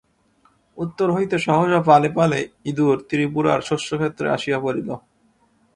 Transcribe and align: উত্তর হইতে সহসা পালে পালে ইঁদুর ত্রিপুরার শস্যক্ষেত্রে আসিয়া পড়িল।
উত্তর 0.77 1.07
হইতে 1.11 1.35
সহসা 1.39 1.79
পালে 1.81 2.09
পালে 2.17 2.39
ইঁদুর 2.65 2.97
ত্রিপুরার 3.09 3.59
শস্যক্ষেত্রে 3.61 4.27
আসিয়া 4.29 4.59
পড়িল। 4.59 4.89